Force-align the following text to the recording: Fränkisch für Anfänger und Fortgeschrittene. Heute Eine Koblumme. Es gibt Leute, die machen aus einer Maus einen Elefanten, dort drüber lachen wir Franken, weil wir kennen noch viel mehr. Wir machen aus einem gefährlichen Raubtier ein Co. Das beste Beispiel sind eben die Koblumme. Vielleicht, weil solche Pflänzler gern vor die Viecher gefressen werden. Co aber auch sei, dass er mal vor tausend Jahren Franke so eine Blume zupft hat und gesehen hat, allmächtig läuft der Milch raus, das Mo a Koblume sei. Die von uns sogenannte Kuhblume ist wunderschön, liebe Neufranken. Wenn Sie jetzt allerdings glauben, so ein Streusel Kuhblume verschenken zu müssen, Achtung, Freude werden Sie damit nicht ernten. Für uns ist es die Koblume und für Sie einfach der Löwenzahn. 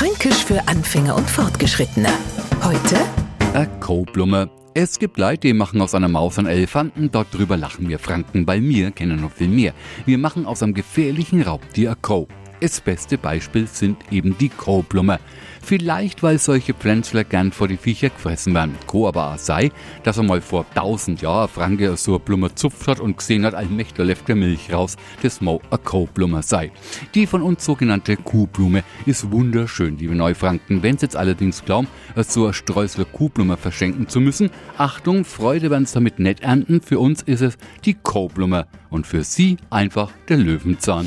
Fränkisch 0.00 0.46
für 0.46 0.66
Anfänger 0.66 1.14
und 1.14 1.28
Fortgeschrittene. 1.28 2.08
Heute 2.64 2.96
Eine 3.52 3.68
Koblumme. 3.80 4.48
Es 4.72 4.98
gibt 4.98 5.18
Leute, 5.18 5.48
die 5.48 5.52
machen 5.52 5.82
aus 5.82 5.94
einer 5.94 6.08
Maus 6.08 6.38
einen 6.38 6.48
Elefanten, 6.48 7.10
dort 7.10 7.34
drüber 7.34 7.58
lachen 7.58 7.86
wir 7.86 7.98
Franken, 7.98 8.46
weil 8.46 8.62
wir 8.62 8.92
kennen 8.92 9.20
noch 9.20 9.32
viel 9.32 9.48
mehr. 9.48 9.74
Wir 10.06 10.16
machen 10.16 10.46
aus 10.46 10.62
einem 10.62 10.72
gefährlichen 10.72 11.42
Raubtier 11.42 11.90
ein 11.90 12.00
Co. 12.00 12.28
Das 12.60 12.80
beste 12.80 13.16
Beispiel 13.16 13.66
sind 13.66 13.96
eben 14.10 14.36
die 14.38 14.50
Koblumme. 14.50 15.18
Vielleicht, 15.62 16.22
weil 16.22 16.38
solche 16.38 16.74
Pflänzler 16.74 17.24
gern 17.24 17.52
vor 17.52 17.68
die 17.68 17.76
Viecher 17.76 18.08
gefressen 18.10 18.54
werden. 18.54 18.74
Co 18.86 19.08
aber 19.08 19.32
auch 19.32 19.38
sei, 19.38 19.70
dass 20.02 20.16
er 20.16 20.22
mal 20.22 20.40
vor 20.40 20.66
tausend 20.74 21.22
Jahren 21.22 21.48
Franke 21.48 21.96
so 21.96 22.12
eine 22.12 22.20
Blume 22.20 22.54
zupft 22.54 22.88
hat 22.88 23.00
und 23.00 23.18
gesehen 23.18 23.44
hat, 23.44 23.54
allmächtig 23.54 23.98
läuft 23.98 24.28
der 24.28 24.36
Milch 24.36 24.72
raus, 24.72 24.96
das 25.22 25.40
Mo 25.40 25.60
a 25.70 25.76
Koblume 25.76 26.42
sei. 26.42 26.72
Die 27.14 27.26
von 27.26 27.42
uns 27.42 27.64
sogenannte 27.64 28.16
Kuhblume 28.16 28.84
ist 29.06 29.30
wunderschön, 29.30 29.98
liebe 29.98 30.14
Neufranken. 30.14 30.82
Wenn 30.82 30.98
Sie 30.98 31.06
jetzt 31.06 31.16
allerdings 31.16 31.64
glauben, 31.64 31.88
so 32.16 32.46
ein 32.46 32.52
Streusel 32.52 33.04
Kuhblume 33.04 33.56
verschenken 33.56 34.08
zu 34.08 34.20
müssen, 34.20 34.50
Achtung, 34.76 35.24
Freude 35.24 35.70
werden 35.70 35.86
Sie 35.86 35.94
damit 35.94 36.18
nicht 36.18 36.40
ernten. 36.40 36.80
Für 36.80 36.98
uns 36.98 37.22
ist 37.22 37.42
es 37.42 37.58
die 37.84 37.94
Koblume 37.94 38.66
und 38.88 39.06
für 39.06 39.24
Sie 39.24 39.56
einfach 39.70 40.10
der 40.28 40.38
Löwenzahn. 40.38 41.06